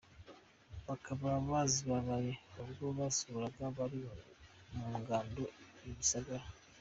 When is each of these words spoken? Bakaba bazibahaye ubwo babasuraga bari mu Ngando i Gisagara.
Bakaba 0.87 1.29
bazibahaye 1.51 2.31
ubwo 2.61 2.83
babasuraga 2.95 3.63
bari 3.77 3.99
mu 4.75 4.87
Ngando 4.99 5.43
i 5.89 5.91
Gisagara. 5.99 6.45